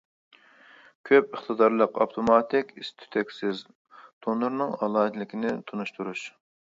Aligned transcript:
كۆپ 1.09 1.35
ئىقتىدارلىق 1.35 1.99
ئاپتوماتىك 2.05 2.71
ئىس 2.73 2.81
ئىس-تۈتەكسىز 2.85 3.61
تونۇرنىڭ 4.27 4.75
ئالاھىدىلىكىنى 4.79 5.53
تونۇشتۇرۇش. 5.73 6.27